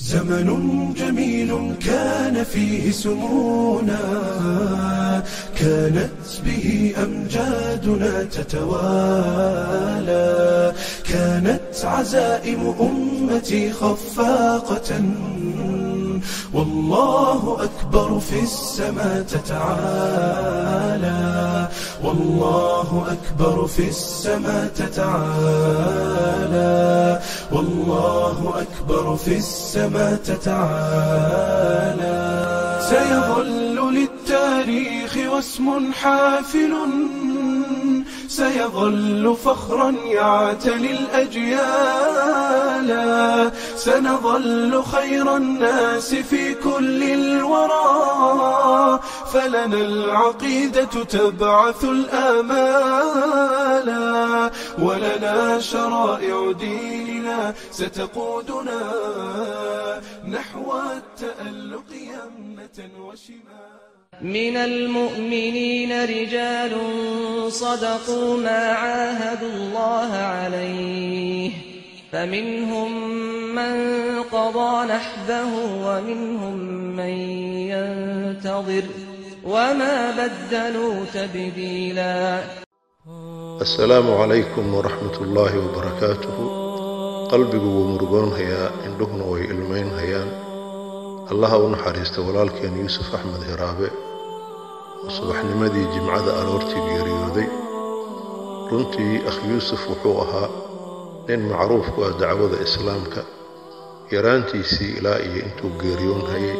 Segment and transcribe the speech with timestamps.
[0.00, 3.98] زمن جميل كان فيه سمونا
[5.56, 6.10] كانت
[6.44, 9.58] به أمجادنا تتوالى
[11.04, 15.00] كانت عزائم أمتي خفاقة
[16.52, 20.78] والله أكبر في السماء تتعالى
[22.04, 26.08] والله أكبر في السماء تتعالى
[27.52, 31.58] والله أكبر في السماء تتعالى
[32.90, 36.74] سيظل للتاريخ واسم حافل
[38.28, 41.58] سيظل فخرا يعتلي الأجيال
[43.76, 49.00] سنظل خير الناس في كل الورى
[49.32, 53.18] فلنا العقيدة تبعث الآمال
[54.78, 58.80] ولنا شرائع ديننا ستقودنا
[60.28, 63.68] نحو التألق يمنة وشمال
[64.20, 66.72] من المؤمنين رجال
[67.52, 71.50] صدقوا ما عاهدوا الله عليه
[72.12, 73.08] فمنهم
[73.54, 73.74] من
[74.22, 76.56] قضى نحبه ومنهم
[76.96, 77.14] من
[77.70, 78.84] ينتظر
[79.47, 82.43] وما بدلوا تبديلا
[83.63, 86.43] asalaamu calaykum waraxmat ullaahi wabarakaatuhu
[87.31, 90.29] qalbigu wuu murugoonhayaa indhuhuna way ilmaynhayaan
[91.31, 93.87] allaha u naxariista walaalkeen yuusuf axmed hiraabe
[95.03, 97.47] oo subaxnimadii jimcada aroortii geeriyooday
[98.71, 100.49] runtii akh yuusuf wuxuu ahaa
[101.27, 103.21] nin macruuf ku ah dacwada islaamka
[104.15, 106.57] yaraantiisii ilaa iyo intuu geeriyoonhayay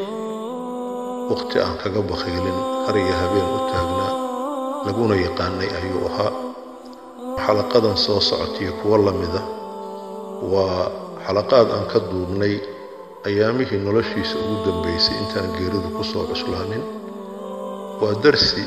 [1.30, 4.12] wakhti aan kaga bakhiilin har iyo habeen u taagnaa
[4.86, 6.32] laguna yaqaanay ayuu ahaa.
[7.44, 9.42] Xalaqadan soo socotiyo kuwo la mida
[10.52, 10.84] waa
[11.26, 12.54] xalaqaad aan ka duubnay
[13.28, 16.84] ayaamihii noloshiisa ugu dambaysay intaan geeridu ku soo cuslaanin.
[18.00, 18.62] Waa darsi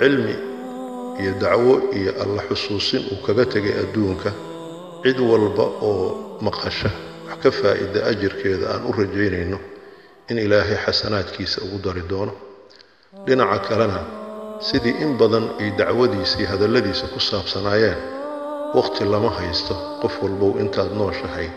[0.00, 0.34] cilmi
[1.20, 4.30] iyo dacwo iyo alla xusuusin uu kaga tegay adduunka.
[5.02, 6.06] Cid walba oo
[6.46, 6.90] maqasha
[7.28, 9.58] wax ka faa'iida ajirkeeda aan u rajaynayno
[10.30, 12.32] in ilaahay xasanaadkiisa ugu dari doono.
[13.26, 14.00] Dhinaca kalena
[14.68, 17.98] sidii in badan ay dacwadiisa iyo hadalladiisa ku saabsanaayeen
[18.76, 21.48] wakhti lama haysto qof walbow intaad nooshahay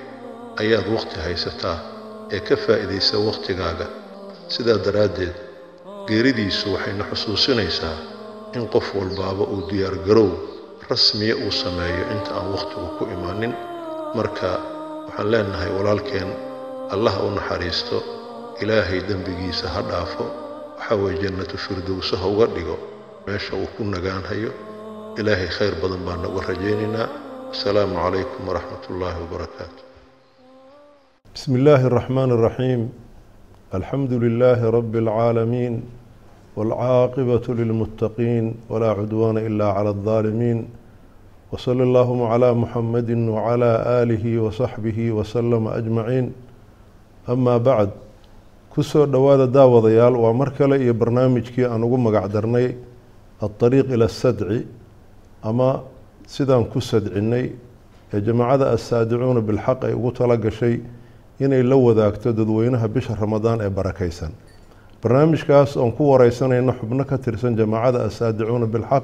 [0.61, 1.77] ayaad wakhti haysataa
[2.35, 3.85] ee ka faa'iidaysa wakhtigaaga
[4.55, 5.35] sidaa daraaddeed
[6.07, 7.97] geeridiisu waxayna xusuusinaysaa
[8.57, 10.29] in qof walbaaba uu diyaargarow
[10.91, 13.53] rasmiya uu sameeyo inta aan wakhtigu ku imaanin.
[14.17, 14.49] Marka
[15.07, 16.29] waxaan leenahay walaalkeen
[16.93, 17.97] allah u naxariisto
[18.59, 20.25] ilaahay dembigiisa ha dhaafo
[20.78, 22.75] waxaa weeye jannatu firdowse uga dhigo
[23.28, 24.51] meesha uu ku nagaanhayo
[25.19, 27.07] ilaahay khayr badan baan uga rajaynaynaa.
[27.51, 29.81] Assalaamu calaykum waraxmat ullaahi wabarakaatu
[31.34, 32.81] bismi illaahi araxmaan araxiim
[33.78, 35.75] alxamdu lilaahi rabbi alcaalamiin
[36.57, 40.59] waalcaaqibatu lilmuttaqiin walaa cudwaana ilaa cala aldaalimiin
[41.51, 46.28] wsala allahuma calaa muxamadi wacalaa aalihi wasaxbihi wasalama ajmaciin.
[47.28, 47.91] Ama bacd
[48.73, 52.75] ku soo dhowaada daawadayaal waa mar kale iyo barnaamijkii aan ugu magac darnay
[53.41, 54.65] alطariiq ila asadci
[55.43, 55.83] ama
[56.27, 57.51] sidaan ku sadcinay
[58.13, 60.79] ee jamaacada assaadicuuna bilxaq ay ugu tala gashay
[61.39, 64.31] inay la wadaagto dadweynaha bisha ramadaan ee barakaysan.
[65.03, 69.03] Barnaamijkaas oon ku wareysanayno xubno ka tirsan jamaacada assaadicuuna bilxaq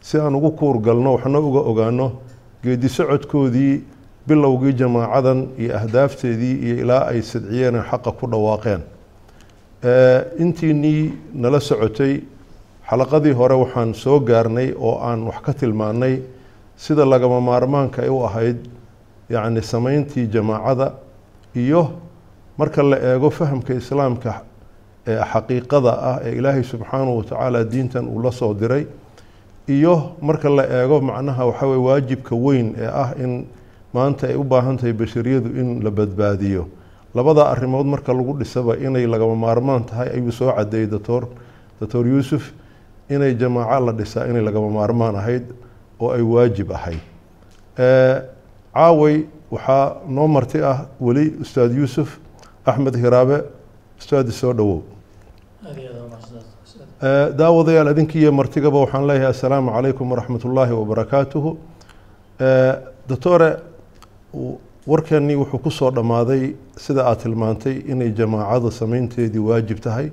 [0.00, 2.12] si aan ugu kuurgalno waxna uga ogaano
[2.62, 3.82] geedi socodkoodii
[4.28, 8.80] bilowgii jamaacadan iyo ahdaafteedii iyo ilaa ay sadciyeen xaqa ku dhawaaqeen
[10.38, 12.20] intiinii nala socotay
[12.88, 16.22] xalaqadii hore waxaan soo gaarnay oo aan wax ka tilmaannay
[16.76, 18.58] sida lagama maarmaanka ay u ahayd
[19.30, 20.92] yacni samayntii jamaacada
[21.56, 21.90] iyo
[22.58, 24.42] marka la eego fahamka islaamka
[25.06, 28.86] ee xaqiiqada ah ee ilaahay subxaanahu watacaala diintan uu la soo diray
[29.68, 33.46] iyo marka la eego macnaha waxaa weye waajibka weyn ee ah in
[33.94, 36.68] maanta ay u baahan tahay bashariyadu in la badbaadiyo
[37.14, 41.22] labada arrimood marka lagu dhisaba inay lagama maarmaan tahay ayuu soo cadeeyey doctor
[41.80, 42.52] doctor yuusuf
[43.10, 45.44] inay jamaaco la dhisaa inay lagama maarmaan ahayd
[46.00, 47.00] oo ay waajib ahayd.
[48.74, 52.18] Caaway waxaa noo marti ah weli ustaad yuusuf
[52.66, 53.38] axmed hiraabe
[54.00, 54.80] ustaadi soo dhowow.
[57.38, 61.50] Daawadayaal idinkiiyo martigaba waxaan leeyahay assalaamu calaykum waraxmat ullaahi wabarakaatuhu
[63.08, 63.50] doctore
[64.86, 70.10] warkeennii wuxuu ku soo dhammaaday sida aad tilmaantay inay jamaacada samaynteedii waajib tahay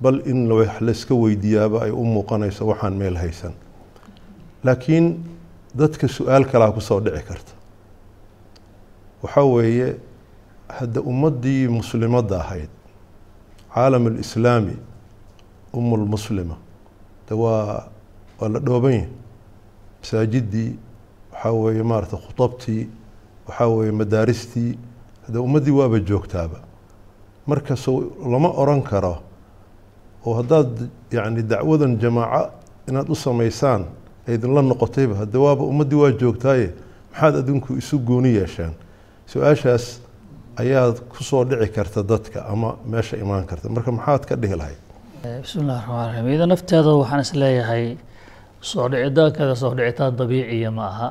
[0.00, 0.48] bal in
[0.80, 3.52] layska weydiiyaaba ay u muuqanayso waxaan meel haysan.
[4.64, 5.06] Laakiin
[5.74, 7.52] dadka su'aal kalaa ku soo dhici karta.
[9.22, 9.96] Waxaa weeye
[10.68, 12.70] hadda ummaddii muslimadda ahayd
[13.74, 14.76] caalam alislaami
[15.72, 16.56] umu lmuslima
[17.28, 17.88] de waa
[18.40, 19.08] waa la dhooban yahay.
[20.02, 20.70] Masaajidii
[21.32, 22.88] waxaa weeye maarata khutabtii
[23.48, 24.78] waxaa weeye madaaristii
[25.26, 26.58] hadda ummaddii waaba joogtaaba
[27.46, 27.92] marka so
[28.32, 29.14] lama oran karo
[30.26, 32.50] oo haddaad yacni dacwadan jamaaco
[32.88, 33.82] inaad u samaysaan
[34.28, 36.68] ay idinla noqotayba hadda waaba ummaddii waa joogtaaye
[37.12, 38.72] maxaad adinku isu gooni yeesheen
[39.32, 39.84] su'aashaas
[40.62, 43.68] ayaad ku soo dhici karta dadka ama meesha imaan karta.
[43.68, 44.80] Marka maxaad ka dhihi lahayd?
[45.42, 47.84] Bismi illahi raxmaan raxiim iyada nafteeda waxaan is leeyahay
[48.60, 51.08] soo dhicitaankeeda soo dhicitaan dabiiciya ma aha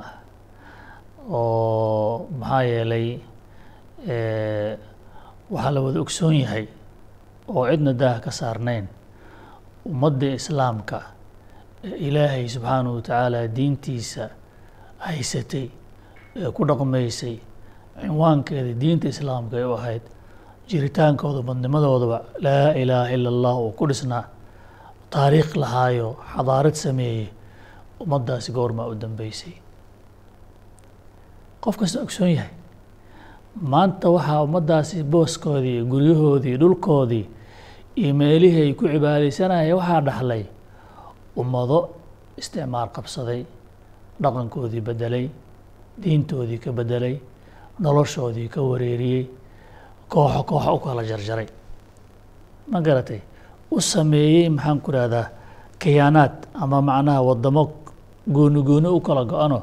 [1.29, 3.07] oo maxaa yeelay
[5.51, 6.65] waxaa la wada ogsoon yahay
[7.47, 8.85] oo cidna daaha ka saarnayn.
[9.89, 10.97] Ummadda islaamka
[11.83, 14.23] ee ilaahay subxaanahu wa tacaala diintiisa
[15.05, 15.65] haysatay
[16.39, 17.35] ee ku dhaqmaysay
[18.01, 20.03] cinwaankeeda diinta islaamka ay u ahayd
[20.69, 24.25] jiritaankooda badnimadoodaba laa ilaaha ila allah uu ku dhisnaa.
[25.13, 27.27] Taariikh lahaayo xadaarad sameeyey
[28.03, 29.53] ummaddaasi goormaa u dambeysay
[31.63, 32.51] qof kasta ogsoon yahay.
[33.71, 37.25] Maanta waxaa ummaddaasi booskoodii guryahoodii dhulkoodii
[38.01, 40.43] iyo meelihii ay ku cibaadaysanaya waxaa dhaxlay
[41.41, 41.79] ummado
[42.37, 43.41] isticmaar qabsaday
[44.21, 45.25] dhaqankoodii beddelay
[46.03, 47.15] diintoodii ka beddelay
[47.79, 49.23] noloshoodii ka wareeriyey
[50.11, 51.47] kooxo kooxo u kala jarjaray.
[52.71, 53.19] Ma garatay?
[53.71, 55.25] U sameeyey maxaan ku rahdaa
[55.81, 57.63] khiyaanaad ama macnaha waddamo
[58.35, 59.59] gooni gooni u kala go-ano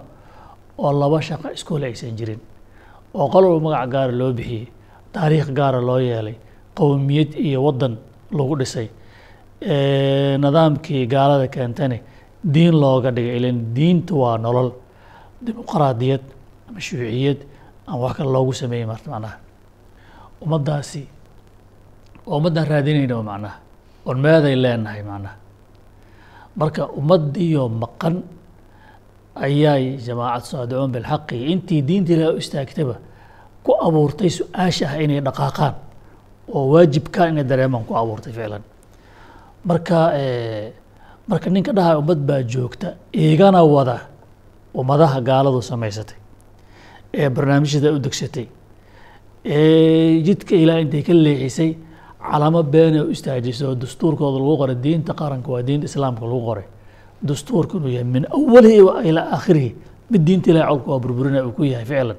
[0.78, 2.40] oo laba shaqo iskule aysan jirin
[3.14, 4.66] oo qolol magac gaara loo bixiyey
[5.12, 6.36] taariikh gaara loo yeelay
[6.78, 7.94] qowmiyad iyo waddan
[8.36, 8.88] lagu dhisay
[10.42, 11.98] nidaamkii gaalada keentane
[12.54, 14.70] diin looga dhigay ilan diintu waa nolol
[15.44, 16.22] dimuqraadiyad
[16.68, 17.38] ama shuuciyad
[17.86, 19.36] ama wax kale loogu sameeyey marta macnaha.
[20.44, 21.02] Ummaddaasi
[22.26, 23.56] oo ummaddaan raadinayna macnaha
[24.06, 25.36] oon meeday leenahay macnaha.
[26.58, 28.14] Marka ummaddiiyo maqan
[29.36, 31.36] ayaay jamaacad saadicuun bilxaqi.
[31.52, 32.96] Intii diinta ilaah u istaagtaba
[33.64, 35.74] ku abuurtay su'aasha ah inay dhaqaaqaan
[36.54, 38.62] oo waajibkaa inay dareemaan ku abuurtay ficlan
[39.64, 39.98] marka
[41.28, 43.96] marka ninka dhahay ummad baa joogta igana wada
[44.80, 46.18] ummadaha gaaladu samaysatay
[47.14, 48.46] ee barnaamijyada u degsatay
[49.44, 51.70] ee jidka ilaah intay ka leexisay
[52.30, 56.66] calamo beena u istaajisay oo dastuurkooda lagu qoray diinta qaranka waa diinta islaamka lagu qoray
[57.28, 58.78] dastuurka inuu yahay min awalihi
[59.08, 59.70] ilaa aakhirihi.
[60.10, 62.16] Mid diinta ilahay colka waa burburina uu ku yahay ficlan.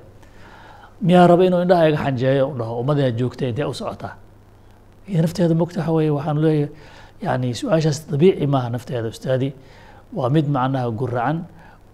[1.05, 4.13] Miyaa raba inuu indhaha iga xanjeeyo u dhaho ummadaa joogta intee u socotaa.
[5.09, 6.69] Iyo nafteeda mogta waxa weeye waxaan leeyahay
[7.21, 9.49] yani su'aashaas dabiici maaha nafteeda ustaadi.
[10.17, 11.37] Waa mid macnaha guracan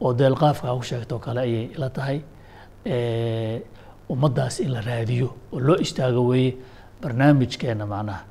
[0.02, 2.18] oo deelqaafka ku sheegtoo kale ayay ila tahay.
[4.12, 6.56] Ummaddaas in la raadiyo oo loo istaago weeye
[7.02, 8.22] barnaamijkeena macnaha.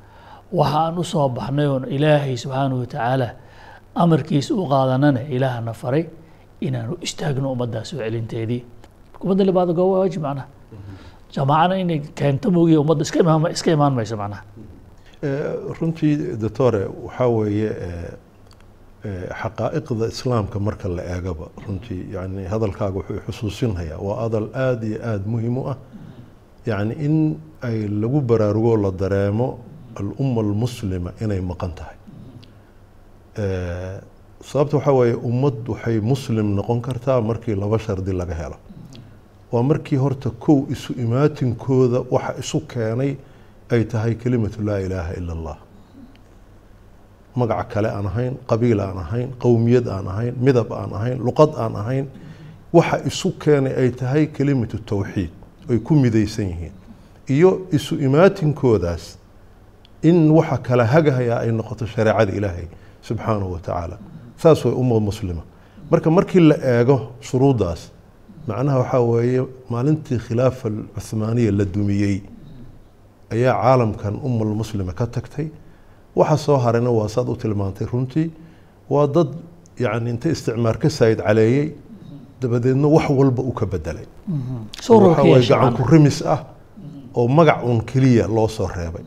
[0.52, 3.28] Waxa aan u soo baxnay oon ilaahay subxaanahu watacaala
[3.94, 6.04] amarkiisa u qaadanana ilaahana faray
[6.60, 8.64] inaan u istaagno ummaddaas soo celinteedii.
[9.22, 10.46] Ummadda libaada gooba waajib macnaha.
[11.34, 14.42] Jamaacana inay keento moogiye ummadda iska imaan iska imaan mayso macnaha.
[15.80, 17.70] Runtii doctore waxaa weeye
[19.40, 25.26] xaqaa'iqda islaamka marka la eegaba runtii yani hadalkaaga wuxuu xusuusinhayaa waa hadal aada iyo aada
[25.32, 25.76] muhiim u ah.
[26.66, 29.58] Yani in ay lagu baraarugo la dareemo
[30.00, 31.96] alumma almuslima inay maqan tahay
[34.50, 38.56] sababta waxaa weeye ummad waxay muslim noqon kartaa markii laba shardi laga helo.
[39.52, 43.16] Waa markii horta kow isu imaatinkooda waxa isu keenay
[43.70, 45.56] ay tahay kelimatu laa ilaaha ila allah.
[47.36, 51.74] Magac kale aan ahayn qabiil aan ahayn qowmiyad aan ahayn midab aan ahayn luqad aan
[51.82, 52.06] ahayn
[52.72, 55.30] waxa isu keenay ay tahay kelimatu tawxiid
[55.70, 56.72] ay ku midaysan yihiin.
[57.28, 59.16] Iyo isu imaatinkoodaas
[60.02, 62.66] in waxa kala hagahayaa ay noqoto shareecada ilaahay
[63.02, 63.96] subxaanahu wa tacaala
[64.36, 65.42] saas way ummad muslima.
[65.90, 67.80] Marka markii la eego shuruuddaas
[68.48, 72.16] macnaha waxaa weeye maalintii khilaafa cuhmaaniya la dumiyey
[73.34, 75.48] ayaa caalamkan ummal muslima ka tagtay.
[76.16, 78.30] Waxa soo harayna waa saad u tilmaantay runtii
[78.90, 79.28] waa dad
[79.78, 81.66] yani inta isticmaar ka saayid caleeyey
[82.40, 84.06] dabadeedna wax walba u ka bedelay.
[84.88, 86.40] Waxaa waye gacan ku rimis ah
[87.14, 89.04] oo magac un keliya loo soo reebay.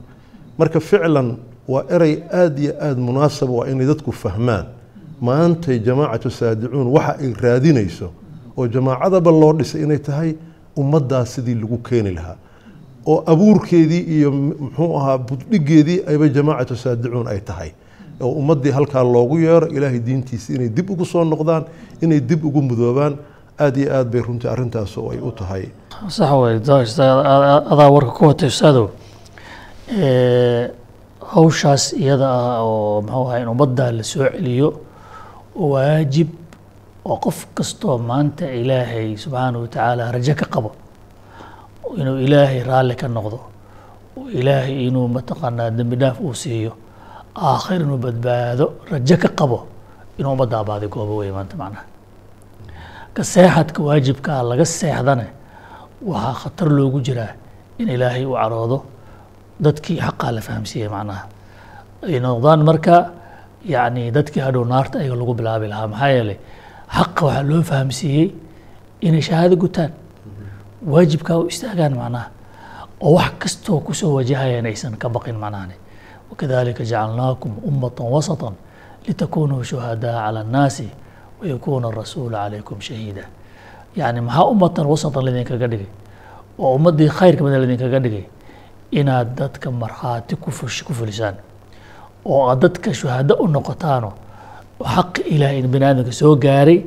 [0.57, 4.65] Marka ficlan waa erey aada iyo aada munaasaba waa inay dadku fahmaan
[5.21, 8.07] maantay jamaacatu saadicuun waxa ay raadinayso
[8.57, 10.31] oo jamaacadaba loo dhisay inay tahay
[10.77, 12.35] ummaddaas sidii lagu keeni lahaa
[13.11, 17.71] oo abuurkeedii iyo muxuu ahaa buddhigeedii ayba jamaacatu saadicuun ay tahay
[18.21, 21.63] oo ummaddii halkaa loogu yeero ilaahay diintiisa inay dib ugu soo noqdaan
[22.01, 23.15] inay dib ugu mudoobaan
[23.59, 25.63] aada iyo aad bay runtii arrintaas oo ay u tahay
[26.07, 26.55] sax wey
[27.71, 28.87] adaa warka ku watay ustaadow
[31.33, 34.69] hawshaas iyada ah oo muxuu ahay in ummadda la soo celiyo
[35.71, 36.29] waajib
[37.09, 40.69] oo qof kastoo maanta ilaahay subxaanahu watacaala rajo ka qabo
[41.99, 43.39] inuu ilaahay raalli ka noqdo
[44.39, 46.71] ilaahay inuu mataqaanaa dembi dhaaf uu siiyo
[47.47, 49.57] aakhir inuu badbaado rajo ka qabo
[50.19, 51.85] inuu ummadda abaadi goobo wey maanta macnaha.
[53.15, 55.27] Ka seexadka waajibkaa laga seexdane
[56.09, 57.31] waxaa khatar loogu jiraa
[57.81, 58.77] in ilaahay uu caroodo
[59.65, 61.23] dadkii xaqaa la fahamsiiyey macnaha.
[62.25, 62.95] Noqdaan marka
[63.73, 66.37] yacni dadkii hadhow naarta ayaga lagu bilaabi lahaa maxaa yeelay
[66.95, 68.27] xaqa waxaa loo fahamsiiyey
[69.07, 69.91] inay shahaado gutaan
[70.91, 72.27] waajibkaa u istaagaan macnaha
[73.01, 75.75] oo wax kastoo ku soo wajahayaan aysan ka baqin macnahani
[76.29, 78.53] wakadalika jacalnaakum ummatan wasatan
[79.07, 80.87] litakunuu shuhadaa cala annaasi
[81.41, 83.23] wayakuuna arasuulu calaykum shahiida.
[83.95, 85.89] Yacni maxaa ummatan wasatan lidinkaga dhigay?
[86.59, 88.25] Oo ummaddii khayrka badan lidinkaga dhigay
[88.99, 90.51] inaad dadka markhaati ku
[90.97, 91.35] fulisaan.
[92.25, 94.09] Oo aad dadka shuhado u noqotaano
[94.93, 96.79] xaqi ilaahay in bani aadamka soo gaaray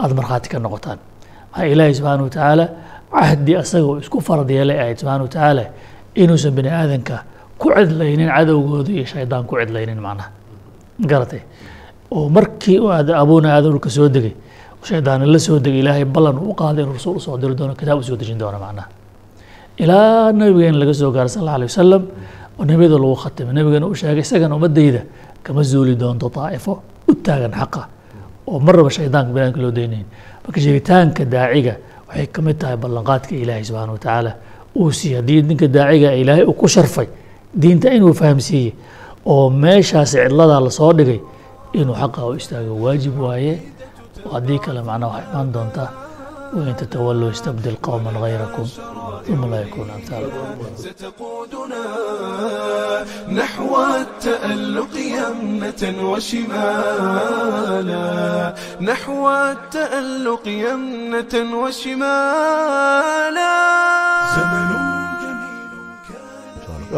[0.00, 0.98] aada markhaati ka noqotaan.
[1.52, 2.64] Maxaa ilaahay subxaana watacaala
[3.12, 5.64] cahdi asaga uu isku farad yeelay ahayd subxana watacaala
[6.22, 7.16] inuusan bani aadanka
[7.60, 10.28] ku cidlaynin cadowgooda iyo shaydaan ku cidlaynin macnaha.
[11.10, 11.40] Garatay
[12.14, 14.34] oo markii aad abuuna aadan dhulka soo degay
[14.88, 17.98] shaydaan la soo degay ilaahay ballan u qaaday inuu rasuul u soo diri doono kitaab
[17.98, 18.88] u soo dejin doono macnaha
[19.82, 22.02] ilaa nabigeen laga soo gaaray sal alla alay wasalam
[22.58, 23.52] oo nebiyada lagu khatimay.
[23.56, 25.02] Nabigana u sheegay isagana ummadayda
[25.44, 26.72] kama zuuli doonto daa'ifo
[27.10, 27.82] u taagan xaqa
[28.50, 30.06] oo marnaba shaydaanka banaadka loo daynayn.
[30.44, 31.74] Marka jiritaanka daaciga
[32.08, 34.32] waxay ka mid tahay ballanqaadka ilaahay subxaana watacaala
[34.80, 37.08] uu siiyey haddii ninka daaciga ilaahay uu ku sharfay
[37.60, 38.72] diinta inuu fahamsiiyey
[39.32, 41.20] oo meeshaasi cidladaa la soo dhigay
[41.80, 42.72] inuu xaqa u istaago.
[42.84, 43.54] Waajib waaye
[44.26, 45.88] oo haddii kale macnaha waxay imaan doontaa
[46.54, 48.64] وإن تتولوا يستبدل قوما غيركم
[49.26, 51.84] ثم لا يكون أمثالكم ستقودنا
[53.40, 55.82] نحو التألق يمنة
[57.22, 58.04] وشمالا
[58.80, 63.52] نحو التألق يمنة وشمالا
[64.36, 64.68] زمن
[65.22, 65.70] جميل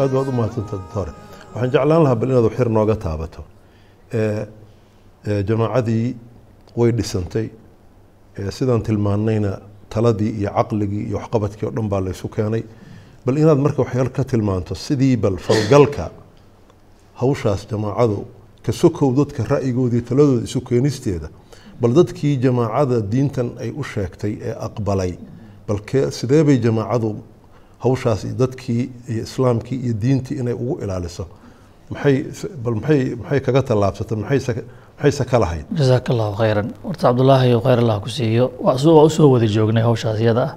[0.01, 1.09] aad baad u mahadsantahay
[1.53, 3.41] waxaan jeclaan lahaa bal inaad xir nooga taabato
[5.49, 6.07] jamacadii
[6.79, 7.47] way dhisantay
[8.57, 12.63] sidaan tilmaannayna taladii iyo caqligii iyo waxqabadkii oo dhan baa laysu keenay.
[13.25, 16.11] Bal inaad marka waxyaal ka tilmaanto sidii bal falgalka
[17.15, 18.25] hawshaas jamaacadu
[18.65, 21.29] ka sokow dadka ra'yigoodii taladooda isu keenisteeda
[21.81, 25.13] bal dadkii jamaacada diintan ay u sheegtay ee aqbalay
[25.67, 27.15] bal ke sidee bay jamaacadu
[27.79, 31.25] hawshaas dadkii iyo islaamkii iyo diintii inay ugu ilaaliso?
[31.89, 32.25] Maxay
[32.63, 34.17] bal maxay maxay kaga tallaabsatay?
[34.17, 34.63] Maxayse
[34.99, 36.67] maxayse ka lahayd jazaaka allahu khayran.
[36.83, 38.51] Horta cabdullaahi iyo khayr allah ku siiyo.
[38.59, 40.55] Waa u soo wada joognay hawshaas iyada ah.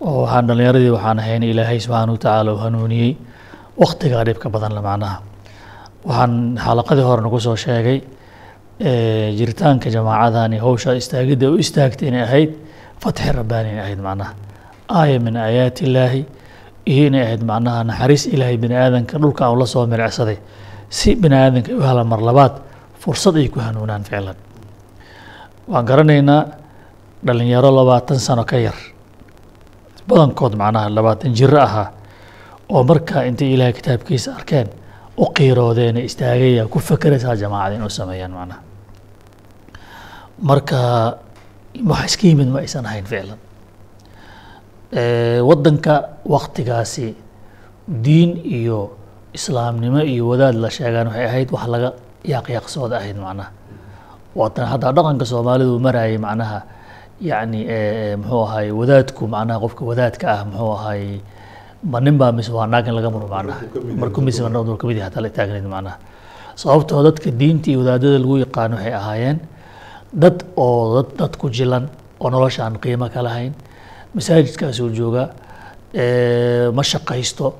[0.00, 3.16] Oo waxaan dhallinyaradii waxaan ahayn ilaahay subxaana watacaala u hanuuniyey
[3.82, 5.16] waktigaa dhibka badan la macnaha.
[6.04, 7.98] Waxaan xalaqadii hore nagu soo sheegay
[9.38, 12.50] jiritaanka jamaacadani hawsha istaagidda u istaagtay inay ahayd
[13.02, 14.32] fatxi rabbaani inay ahayd macnaha.
[14.90, 16.20] Aaya min aayaati illaahi
[16.92, 20.36] iyo inay ahayd macnaha naxariis ilaahay bini aadanka dhulka aan la soo miricsaday
[20.90, 22.54] si bini aadanka u helaan mar labaad
[23.04, 24.36] fursad ay ku hanuunaan ficlan
[25.72, 26.40] waan garanaynaa
[27.26, 28.76] dhalinyaro labaatan sano ka yar.
[30.08, 31.88] Badankood macnaha labaatan jiro ahaa
[32.74, 34.68] oo markaa intay ilaahay kitaabkiisa arkeen
[35.16, 38.60] u qiiroodeen ee istaagaya ku fakeraysaa jamaacada inuu sameeyaan macnaha.
[40.48, 40.78] Marka
[41.90, 43.38] wax iska yimid ma aysan ahayn ficlan
[45.48, 45.94] waddanka
[46.34, 47.06] waktigaasi
[48.04, 48.96] diin iyo
[49.34, 51.90] islaamnimo iyo wadaad la sheegaan waxay ahayd wax laga
[52.24, 53.50] yaaqyaaqsooda ahayd macnaha.
[54.34, 56.62] Waatan haddaa dhaqanka soomaalidu marayay macnaha
[57.20, 61.20] yacni eh, muxuu ahay wadaadku macnaha qofka wadaadka ah muxuu ahay
[61.84, 63.60] ma nin baa mise waa naag in laga muro macnaha.
[64.00, 65.08] Marku mise ka mid yahay.
[65.10, 65.96] Hataa la taagnayd macnaha.
[66.56, 69.38] Sababtoo dadka diinta iyo wadaadada lagu yaqaano waxay ahaayeen
[70.12, 71.88] dad oo dad ku jilan
[72.20, 73.52] oo nolosha aan qiimo ka lahayn.
[74.14, 75.28] Masaajidkaasuu joogaa
[75.92, 77.54] eh, ma shaqaysto.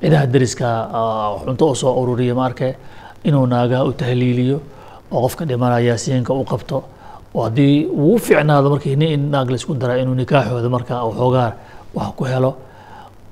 [0.00, 2.76] Cidaha deriska ah, cunto u soo ururiya ma arke
[3.24, 4.58] inuu naagaha u tahliiliyo
[5.12, 6.78] oo qofka dhimanaya siinka u qabto.
[7.34, 11.52] Oo haddii uu fiicnaado markii nin in naag la isku dara inuu nikaaxooda markaa waxoogaa
[11.94, 12.50] wax ku helo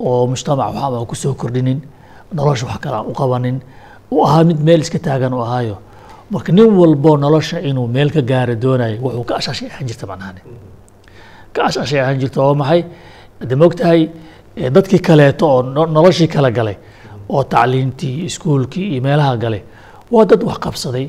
[0.00, 1.78] oo mujtamac waxba ku soo kordhinin
[2.36, 3.56] nolosha wax kale aan u qabanin
[4.12, 5.76] uu ahaa mid meel iska taagan u ahaayo.
[6.30, 10.40] Marka nin walbo nolosha inuu meel ka gaara doonayo wuxuu ka ashashay ahaan jirta macnahani
[11.54, 12.84] ka ashashay ahaan jirta oo maxay?
[13.48, 14.00] De mogtahay
[14.74, 16.76] dadkii kaleeto oo no- noloshii kala galay
[17.28, 19.62] oo tacliintii iskuulkii iyo meelaha galay
[20.14, 21.06] waa dad wax qabsaday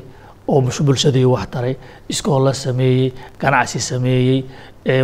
[0.48, 1.74] oo bulshadii wax taray
[2.12, 4.38] iskoolla sameeyey ganacsi sameeyey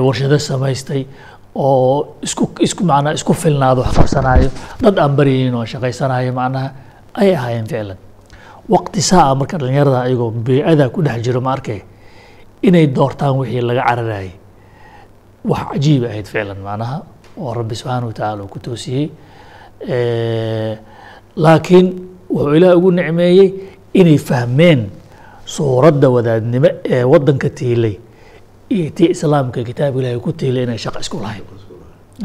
[0.06, 1.02] warshado samaystay
[1.54, 4.50] oo isku isku macnaa isku filnaado wax qabsanaayo
[4.82, 6.68] dad aan baryaynin oo shaqaysanayo macnaha
[7.20, 7.96] ay ahaayeen ficlan.
[8.68, 11.80] Waqti saaca marka dhalinyarada ayagoo bey'ada ku dhex jiro ma arkay
[12.62, 14.30] inay doortaan wixii laga cararayay
[15.50, 16.96] wax cajiib ahayd ficlan macnaha
[17.40, 19.06] oo rabbi subxaana watacaala uu ku toosiyey.
[21.44, 21.86] Laakiin
[22.34, 23.48] wuxuu ilaah ugu nicmeeyey
[24.00, 24.80] inay fahmeen
[25.54, 27.94] suuradda wadaadnimo ee waddanka tiilay
[28.74, 31.44] iyo tii islaamka kitaabka ilahay ku tiilay inay shaqo isku lahayn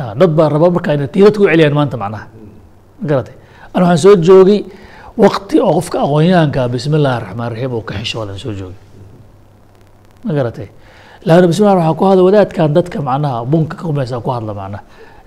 [0.02, 2.26] Ah, dad baa raba markaa inay tiiradka u celiyaan maanta macnaha.
[3.00, 3.36] Ma garatay
[3.76, 4.60] ana waxaan soo joogay
[5.24, 8.80] waqti oo qofka aqoonyahanka bismi illaahi raxmaan raxiim uu ka xishoodan soo joogay.
[10.26, 10.68] Ma garatay
[11.28, 14.82] laana bismillah waxaa ku hadla wadaadkan dadka macnaha bunka ka kumeysa ku hadla macnaha.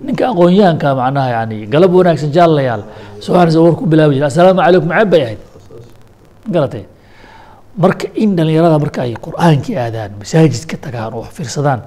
[0.05, 2.81] Ninka aqoonyahanka macnaha yani galab wanaagsan jaalayaal
[3.21, 4.27] subxaana war ku bilaabi jira.
[4.33, 5.39] Assalaamu calaykum ceeb bay ahayd
[6.53, 6.83] garatay
[7.77, 11.81] marka in dhalinyarada marka ay qur'aankii aadaan masaajidka tagaan oo wax fiirsadaan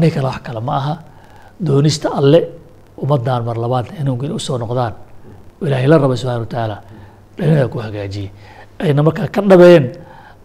[0.00, 0.94] dhihi kala wax kale ma aha.
[1.62, 2.40] Doonista alle
[3.02, 4.94] ummaddan mar labaad inay u soo noqdaan.
[5.62, 6.76] Ilaahay la raba subxana watacaala
[7.38, 8.30] dhalinyarada ku hagaajiyey
[8.82, 9.84] ayna markaa ka dhabeen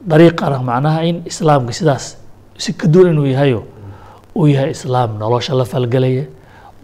[0.10, 2.17] dariiqana macnaha in islaamka sidaas
[2.57, 3.65] si ka duwan inuu yahayo
[4.36, 6.25] uu yahay islaam nolosha la falgelaya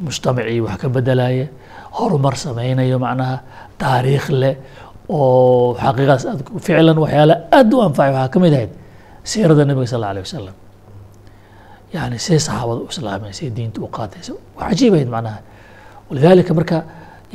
[0.01, 1.45] mujtamacii wax ka bedelaya
[1.93, 3.35] horumar sameynayo macnaha
[3.77, 4.55] taariikh leh
[5.10, 8.72] oo xaqiiqaas aad ficlan waxyaala aad u anfacay waxaa ka mid ahayd
[9.31, 10.55] siirada nebiga sal alla alayh wasalam
[11.95, 15.39] yani see saxaabada u islaameen see diinta u qaadaysa waa cajiib ahayd macnaha.
[16.10, 16.77] Walidaalika marka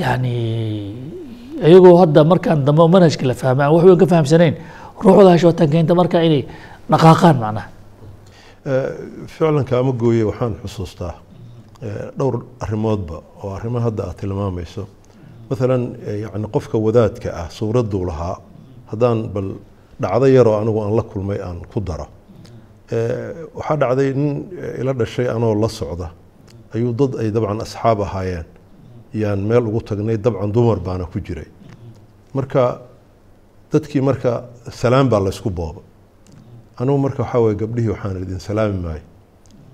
[0.05, 0.35] yani
[1.69, 4.55] iyagoo hadda markaan dambe manhajka la fahmay aan wax weyn ka fahamsanayn
[5.05, 6.43] ruuxda hashootan keenta marka inay
[6.91, 7.69] dhaqaaqaan macnaha.
[9.33, 11.15] Ficlan kaama gooye waxaan xusuustaa
[12.19, 12.35] dhowr
[12.65, 14.83] arrimoodba oo arrimo hadda aad tilmaamayso
[15.51, 15.83] maalan
[16.25, 18.37] yani qofka wadaadka ah suuradduu lahaa
[18.91, 19.49] haddaan bal
[20.03, 22.07] dhacdo yaroo anigu aan la kulmay aan ku daro.
[23.59, 24.49] Waxaa dhacday nin
[24.81, 26.09] ila dhashay anoo la socda.
[26.75, 28.47] Ayuu dad ay dabcan asxaab ahaayeen.
[29.15, 31.49] Yaan meel ugu tagnay dabcan dumar baana ku jiray.
[32.35, 32.81] Marka
[33.73, 34.33] dadkii marka
[34.71, 35.81] salaam baa laysku booba.
[36.81, 39.05] Anugu marka waxaa weye gabdhihii waxaan idin salaami maayo.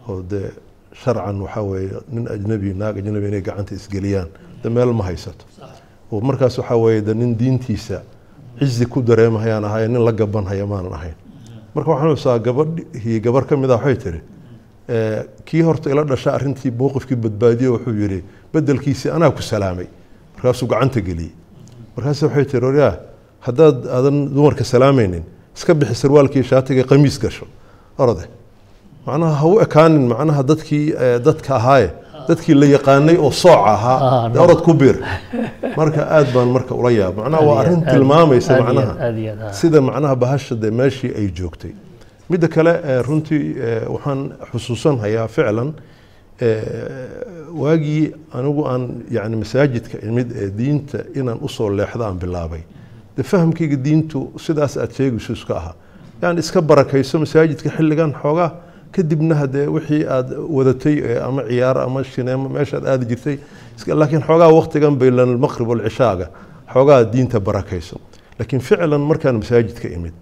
[0.08, 0.50] Oo dee
[1.02, 4.28] sharcan waxaa weeye nin ajnabi naag ajnabi inay gacanta isgeliyaan
[4.70, 5.44] meel ma haysato.
[6.12, 8.02] Oo markaas waxaa weeye de nin diintiisa
[8.58, 11.14] cizi ku dareemahayaan ahay nin la gabanhaya maanan ahayn.
[11.74, 14.20] Marka waxaan xusaa gabadhii gabar ka mid ah waxay tihi
[15.44, 18.22] kii horta ila dhasha arrintii mowqifkii badbaadiye wuxuu yihi
[18.52, 19.86] bedelkiisii anaa ku salaamay
[20.36, 21.32] markaasuu gacanta geliyey.
[21.96, 22.94] Markaas waxay tihi oryaa
[23.40, 25.24] haddaad aadan dumarka salaamaynin
[25.56, 27.46] iska bixi sarwaalkii shaatiga qamiis gasho
[27.98, 28.24] orode
[29.06, 30.92] macnaha ha u ekaanin macnaha dadkii
[31.26, 31.90] dadka ahaaye
[32.28, 34.96] dadkii la yaqaanay oo sooca ahaa dee orod ku biir.
[35.76, 39.52] Marka aad baan marka ula yaab macnaha waa arrin tilmaamaysa macnaha.
[39.52, 41.72] sida macnaha bahasha dee meeshii ay joogtay.
[42.30, 42.72] Midda kale
[43.08, 43.44] runtii
[43.94, 44.20] waxaan
[44.52, 45.70] xusuusanhayaa ficlan
[47.62, 52.62] waagii anigu aan yani masaajidka imid ee diinta inaan u soo leexdo aan bilaabay.
[53.16, 55.74] De fahamkayga diintu sidaas aad sheegayso iska ahaa
[56.22, 58.50] yani iska barakayso masaajidka xilligan xoogaa
[58.94, 63.36] kadibna hadee wixii aad wadatay ama ciyaaro ama shineemo meeshaad aadi jirtay
[64.00, 66.26] laakiin xoogaa waktigan baylan almaqrib walcishaaga
[66.72, 67.96] xoogaa diinta barakayso.
[68.38, 70.12] Laakiin ficlan markaan masaajidka imid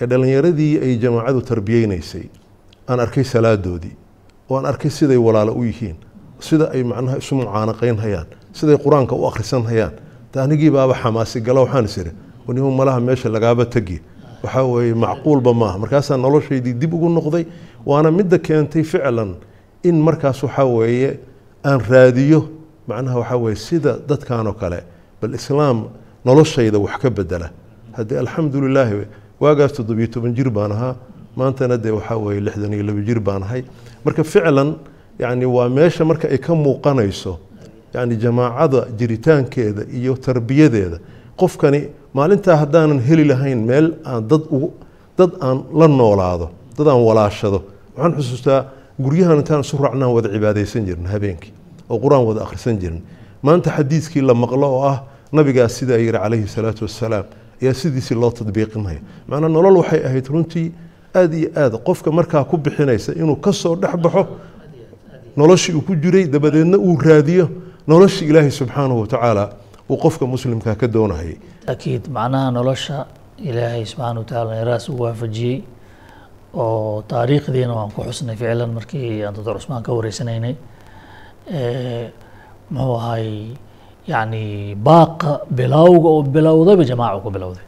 [0.00, 2.24] ee dhallinyaradii ay jamaacadu tarbiyeynaysay
[2.88, 3.96] aan arkay salaadoodii
[4.50, 5.96] oo aan arkay siday walaalo u yihiin
[6.40, 9.92] sida ay macnaha isu mucaanaqayn hayaan siday qur'aanka u akhrisan hayaan
[10.32, 10.70] ta anigii
[11.02, 12.12] xamaasi gala waxaan is iri
[12.46, 14.00] wanihu malaha meesha lagaaba tegi
[14.42, 15.78] waxaa weeye macquulba maaha.
[15.78, 17.44] Markaasaa noloshaydii dib ugu noqday
[17.86, 19.34] waana midda keentay ficlan
[19.82, 21.18] in markaas waxaa weeye
[21.64, 22.40] aan raadiyo
[22.88, 24.80] macnaha waxaa weeye sida dadkanoo kale
[25.22, 25.84] bal islaam
[26.24, 27.50] noloshayda wax ka bedela
[27.96, 29.06] haddii alxamdu lilaahi
[29.40, 30.94] waagaas toddobiyo toban jir baan ahaa
[31.36, 33.62] maantana dee waxaa weeye lixdan iyo laba jir baan ahay.
[34.04, 34.74] Marka ficlan
[35.18, 37.38] yani waa meesha marka ay ka muuqanayso
[37.94, 40.98] yani jamaacada jiritaankeeda iyo tarbiyadeeda.
[41.36, 44.42] Qofkani maalintaa haddaanan heli lahayn meel aan dad
[45.18, 47.58] dad aan la noolaado dad aan walaashado.
[47.96, 48.60] Waxaan xusuustaa
[49.04, 51.52] guryahan intaan isu raacnaan wada cibaadaysan jirna habeenkii
[51.90, 53.00] oo qur'aan wada akhrisan jirna
[53.42, 54.98] maanta xadiiskii la maqlo oo ah
[55.32, 57.24] nabigaas sidaa yidhi calayhi salaatu wassalaam
[57.62, 60.68] ayaa sidiisii loo tadbiiqinaya macnaa nolol waxay ahayd runtii
[61.14, 61.72] aada iyo aad.
[61.86, 64.26] Qofka markaa ku bixinaysa inuu ka soo dhex baxo
[65.36, 67.48] noloshii uu ku jiray dabadeedna uu raadiyo
[67.88, 69.44] noloshii ilaahay subxaanahu watacaala
[69.90, 71.36] uu qofka muslimkaa ka doonahayay.
[71.66, 73.06] Akiid macnaha nolosha
[73.38, 75.62] ilaahay subxaana wataala yaraas uu waafajiyey
[76.54, 80.54] oo taariikhdiina waan ku xusnay ficlan markii aan doctor cusmaan ka wareysanaynay
[82.70, 83.26] muxuu ahay
[84.06, 87.66] yani baaqa bilowga oo bilowdayba jamaaca ku bilowday.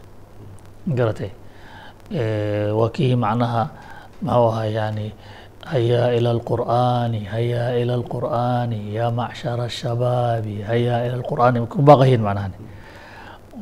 [0.98, 1.30] Garatay
[2.78, 3.62] waa kii macnaha
[4.22, 5.06] muxuu ahay yani
[5.72, 11.66] hayaa ila alqur'aani hayaa ila alqur'aani yaa macshara ashabaabi hayaa ila alqur'aani.
[11.70, 12.56] Ku baaqayiin macnahani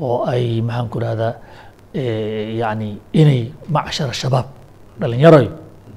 [0.01, 1.35] oo ay maxaan ku rahdaa
[2.63, 4.47] yani inay macshara shabaab
[5.01, 5.47] dhalinyaroy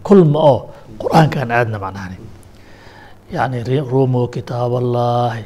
[0.08, 0.60] kulma oo
[1.02, 2.18] qur'aankan aadna macnahani
[3.36, 3.58] yani
[3.94, 5.44] rumuu kitaab allahi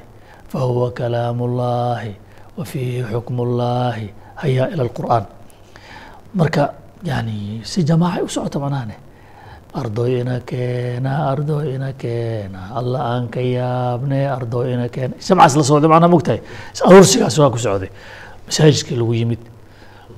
[0.51, 2.11] fahuwa kalaam ullahi
[2.57, 4.07] wa fiihi xukm ullahi
[4.41, 5.25] hayaa ila alqur'aan
[6.39, 6.63] marka
[7.03, 8.95] yani si jamaacay u socota macnahani
[9.77, 15.13] ardoy ina keena ardoy ina keena alla aan ka yaabne ardoy ina keena.
[15.27, 16.39] Jamcaas la socday macnaa mogtahay
[16.87, 17.91] aroorsigaas waa ku socday.
[18.47, 19.41] Masaajidkii lagu yimid.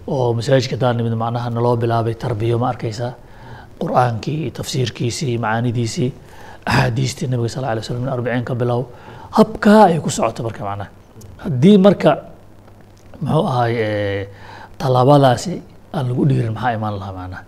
[0.08, 3.14] Oo masaajidka daan nimid macnaha naloo bilaabay tarbiyo ma arkaysaa
[3.82, 6.10] qur'aankii iyo tafsiirkiisii macaanidiisii
[6.70, 8.82] axaadiistii nabiga sal alay slam min arbiciin ka bilow
[9.38, 10.90] habkaa ay ku socoto marka macnaha
[11.44, 12.12] haddii marka
[13.22, 13.74] muxuu ahay
[14.82, 15.54] tallaabadaasi
[15.96, 17.44] aan lagu dhiirin maxaa imaan lahaa macnaha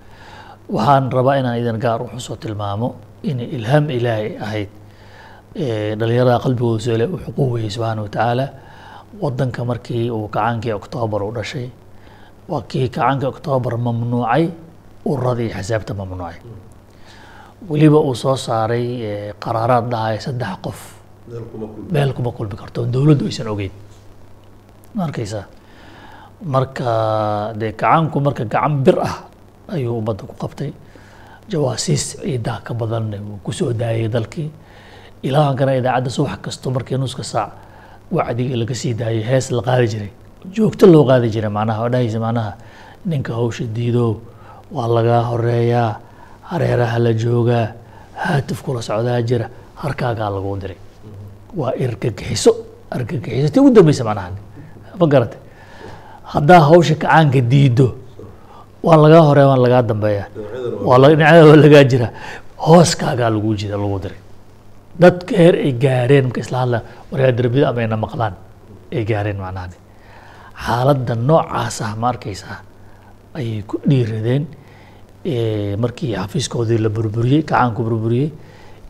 [0.76, 2.88] waxaan rabaa inaan idan gaar uxusoo tilmaamo
[3.30, 4.70] inay ilhaam ilaahay ahayd
[6.00, 8.46] dhalinyarada qalbigooda soole u xuquuqayay subxaana watacaala
[9.24, 11.68] wadanka markii uu kacaankii oktoobar u dhashay
[12.52, 14.44] waa kii kacaankii oktoobar mamnuucay
[15.06, 16.38] ururadii iyo xisaabta mamnuucay.
[17.70, 18.86] Weliba uu soo saaray
[19.44, 20.80] qaraaraad dhahaya saddex qof.
[21.92, 22.56] Meel kuma kulmi.
[22.62, 23.72] Karto dowladdu aysan ogeyn.
[24.96, 25.46] Ma arkaysaa
[26.54, 29.16] marka dee kacaanku marka gacan bir ah
[29.70, 30.72] ayuu ummadda ku qabtay.
[31.50, 34.50] Jawaasiis ciidaa ka badan uu ku soo daayay dalkii.
[35.24, 37.52] Ilaahankana idaacadda subax kasto markii nuska saac
[38.12, 40.12] wacdiga laga sii daayay hees la qaadi jiray.
[40.56, 42.52] Joogto loo qaadi jiray macnaha oo dhahaysa macnaha
[43.06, 44.06] ninka hawsha diido
[44.76, 45.92] waa lagaa horeeyaa
[46.50, 47.68] hareeraha la joogaa
[48.24, 49.48] haatif kula socdaa jira
[49.82, 50.80] harkaagaa lagu diray.
[51.60, 52.52] Waa irgagixiso
[52.96, 54.30] argagixiso tii ugu dambeysa macnaha
[55.00, 55.40] ma garatay
[56.34, 57.88] haddaa hawsha kacaanka diido
[58.84, 60.26] waa lagaa horreeya waan lagaa dambeeya
[60.88, 62.08] waa dhinacyada waa lagaa jira.
[62.66, 64.20] Hooskaagaa lagu jira lagu diray.
[65.02, 66.80] Dadka heer ay gaareen marka isla hadla
[67.12, 68.34] waryaa derbida ama maqlaan
[68.96, 69.78] ay gaareen macnahani
[70.66, 72.58] xaaladda noocaas ah ma arkaysaa
[73.38, 74.44] ayay ku dhiiradeen
[75.26, 78.32] markii xafiiskoodii la burburiyey kacaanku burburiyey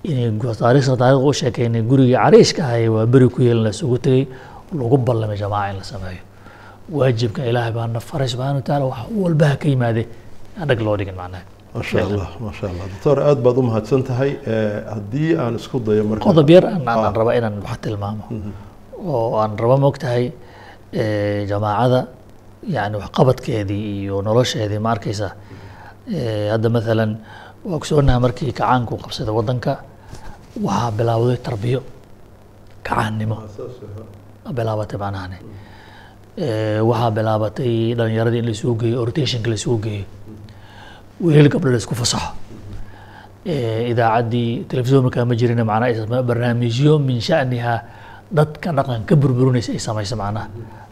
[0.03, 4.27] inay taariikhda taarikhda u sheekeynay gurigii cariishka ahay waa beri ku yeelan la isugu tegey
[4.73, 6.21] lagu ballamay jamaaca in la sameeyo.
[6.91, 10.07] Waajibka ilaahay baa na faray subxana wa taala wax walbaha ka yimaade
[10.61, 11.43] adhag loo dhigin macnaha.
[11.75, 14.31] Maasha allah maasha allah doctor aad baad u mahadsan tahay
[14.93, 18.23] haddii aan isku dayo marka qodob yar aan aan raba inaan wax tilmaamo.
[19.05, 20.31] Oo aan raba mogtahay
[21.51, 22.07] jamaacada
[22.75, 25.31] yani waxqabadkeedii iyo nolosheedii ma arkaysaa
[26.07, 27.11] hadda maalan
[27.65, 29.73] waa ogsoonaha markii kacaanku qabsaday waddanka
[30.65, 31.81] waxaa bilaawday tarbiyo
[32.83, 33.37] kacaannimo.
[34.57, 35.37] Bilaabatay macnahani
[36.89, 40.05] waxaa bilaabatay dhalinyaradii in laisugu geeyo rotationka laisugu geeyo.
[41.21, 42.33] Wiilal gabdho la isku fasaxo.
[43.45, 47.73] Idaacaddii telefisyon markaa ma jirin macnaa barnaamijyo min sha'niha
[48.31, 50.47] dadka dhaqan ka burburinaysa ay samayso macnaha.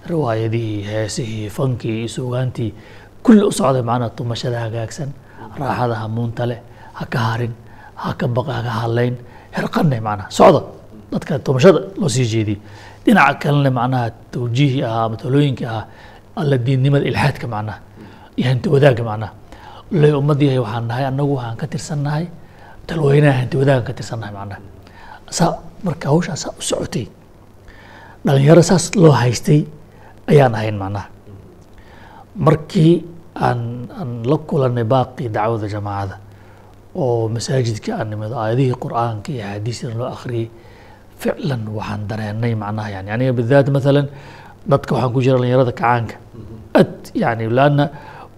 [0.09, 2.73] Riwaayadihii heesihii fankii suugaantii
[3.23, 5.09] kulli u socday macnaha tumashada hagaagsan
[5.61, 6.59] raaxada hamuunta leh
[6.97, 7.53] ha ka harin
[8.01, 9.15] ha ka baqa ha ka hadlayn
[9.55, 9.97] herqanne
[10.37, 10.61] socda
[11.11, 12.59] dadka tumashada loo sii jeediyey
[13.05, 15.85] dhinaca kalena macnaha tawjiihi ahaa ama talooyinka ahaa
[16.41, 17.77] alla diinnimada ilxaadka macnaha
[18.39, 19.31] iyo hanti wadaagga macnaha
[20.01, 22.25] le ummad yahay waxaan nahay annagu waxaan ka tirsannahay
[22.87, 24.59] talweynaha hanti wadaagan ka tirsannahay macnaha
[25.37, 25.51] saa
[25.85, 27.05] marka hawshaa saa u socotay
[28.25, 29.59] dhalinyaro saas loo haystay
[30.31, 31.07] ayaan ahayn macnaha
[32.45, 32.93] markii
[33.47, 33.59] aan
[33.99, 36.15] aan la kulanay baaqii dacwada jamaacada
[37.03, 40.47] oo masaajidka aan nimid aayadihii qur'aanka iyo axaadiistan loo akhriyey
[41.21, 44.07] ficlan waxaan dareenay macnaha yani aniga bidaat maalan
[44.71, 46.15] dadka waxaan ku jira dhalinyarada kacaanka.
[46.79, 47.85] Ad yani laanna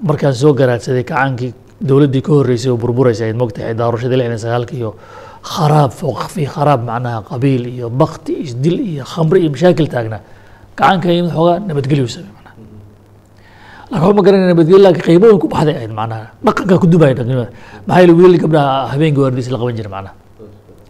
[0.08, 1.52] markaan soo garaadsaday kacaankii
[1.90, 4.90] dowladdii ka horreysay oo burburaysa ayd mogtahay daarushadii lixdan sagaalka iyo
[5.54, 10.22] kharaab fooq fi kharaab macnaha qabiil iyo bakti isdil iyo khamri iyo mashaakil taagnaa
[10.78, 12.32] kacaanka yimid xoogaa nabadgelyo samey
[13.92, 17.14] laakiin waxba ma garanay nabadgelyo laakiin qiimo weyn ku baxday ahayd macnaha dhaqankaa ku dumaya
[17.18, 17.50] dhaqnimada
[17.88, 20.14] maxaa yeele wiilal gabdhaha habeenkii waardiis la qaban jira macnaha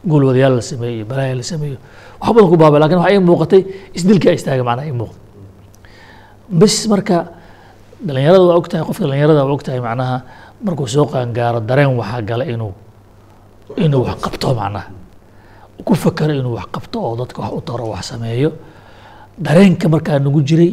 [0.10, 1.78] guul wadayaal la sameeyo balaaya la sameeyo
[2.22, 3.62] wax badan ku baabay laakiin waxaa ii muuqatay
[3.98, 5.18] isdilkaa istaaga macnaha ii muuqda
[6.60, 7.18] bas marka
[8.08, 10.16] dhalinyarada waa ogtahay qofka dhalinyarada waa ogtahay macnaha
[10.66, 12.74] markuu soo qaangaaro dareen waxaa gala inuu
[13.86, 14.86] inuu wax qabto macnaha
[15.88, 18.50] ku fakero inuu wax qabto oo dadka wax u taro wax sameeyo
[19.46, 20.72] dareenka markaa nagu jiray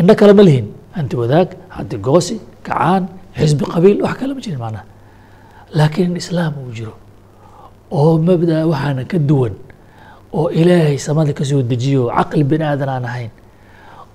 [0.00, 3.02] indho kale ma lihin hanti wadaag hanti goosi kacaan
[3.38, 4.84] xisbi qabiil wax kale ma jirin macnaha.
[5.78, 6.94] Laakiin in islaam uu jiro
[7.98, 9.54] oo mabda waxaana ka duwan
[10.38, 13.32] oo ilaahay samada ka dejiyo caqli bini aadan aan ahayn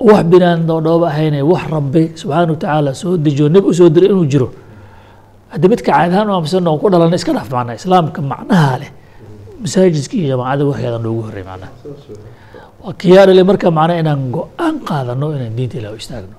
[0.08, 4.48] wax binaan dhoodhooba ahayne wax rabbi subxaana watacaala soo dejiyo nebi u diray inuu jiro.
[5.52, 8.92] Haddii midka caadahaan u aaminsan oo ku dhalan iska dhaaf macnaa islaamka macnaha leh
[9.62, 11.72] masaajidka jamaacada waxeeda noogu horrey macnaha.
[12.84, 16.36] Waa kiyaadhale marka macnaa inaan go'aan qaadano inaan diinta ilaah u istaagno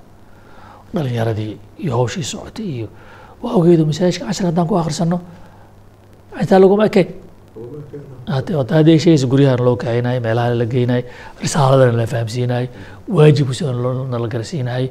[0.95, 1.53] dhalinyaradii
[1.83, 2.87] iyo hawshii socotay iyo
[3.43, 5.17] waa ogeedo masaajidka cashar haddaan ku akhrisano
[6.39, 7.09] xitaa laguma ekayn
[8.27, 11.03] haddii sheegaysa guryahan loo kaxaynayo meelaha la geynayo
[11.41, 12.67] risaaladana la fahamsiinayo
[13.15, 13.71] waajibku sida
[14.13, 14.89] nala garsiinayo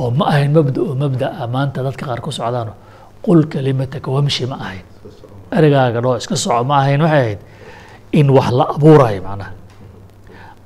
[0.00, 2.72] oo ma ahayn mabda oo mabdaa maanta dadka qaar ku socdaano.
[3.24, 4.84] Qul kalimataka wamshi ma ahayn.
[5.58, 7.38] Erigaaga dhoo iska soco ma ahayn waxay ahayd
[8.12, 9.50] in wax la abuurayo macnaha.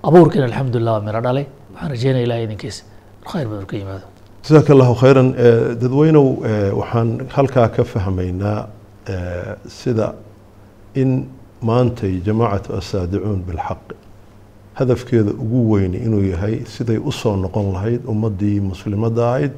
[0.04, 1.46] Abuurkiina alxamdulilah waa miro dhalay.
[1.72, 2.82] Waxaan rajeynaya ilahay idinkiisa
[3.30, 4.06] khayr badan ka yimaado
[4.42, 5.28] jasaaka allahu khayran
[5.80, 6.26] dadweynow
[6.80, 8.68] waxaan halkaa ka fahmaynaa
[9.68, 10.14] sida
[10.94, 11.26] in
[11.62, 13.94] maantay jamaacatu asaadicuun bilxaqi
[14.74, 19.52] hadafkeeda ugu weyni inuu yahay siday u soo noqon lahayd ummaddii muslimadda ahayd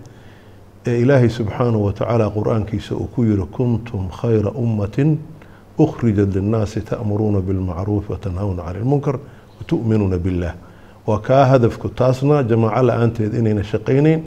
[0.87, 5.18] ee ilaahay subxaanahu watacaala qur'aankiisa uu ku yihi kuntum khayra ummatin
[5.79, 9.16] ukhrijat linnaasi ta'muruuna bilmacruuf watanhawna cani lmunkar
[9.59, 10.55] watu'minuuna billah.
[11.07, 14.20] Waa kaa hadafku taasna jamaaco la'aanteed inayna shaqaynayn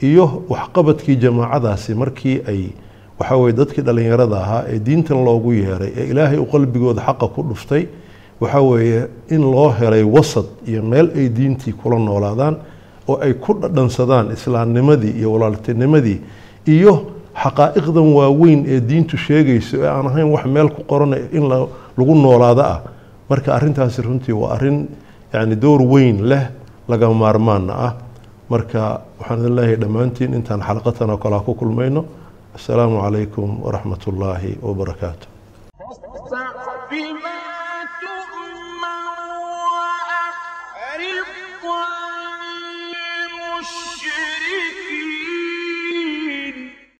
[0.00, 2.70] iyo waxqabadkii jamaacadaasi markii ay
[3.18, 7.42] waxaa weye dadkii dhallinyarada ahaa ee diintan loogu yeeray ee ilaahay u qalbigooda xaqa ku
[7.42, 7.86] dhuftay
[8.40, 12.56] waxaa weeye in loo helay wasad iyo meel ay diintii kula noolaadaan
[13.08, 16.20] oo ay ku dhadhansadaan islaamnimadii iyo walaaltinimadii
[16.66, 17.10] iyo
[17.42, 22.62] xaqaa'iqdan waaweyn ee diintu sheegayso ee aan ahayn wax meel ku qoran in lagu noolaado
[22.62, 22.80] ah.
[23.28, 24.88] Marka arrintaasi runtii waa arrin
[25.32, 26.48] yani door weyn leh
[26.88, 27.92] laga maarmaana ah
[28.52, 28.82] marka
[29.20, 32.02] waxaan idin leeyahay dhammaantiin intaan xalqatan oo kale ku kulmayno.
[32.56, 35.26] Asalaamu calaykum waraxmat ullaahi wabarakaatu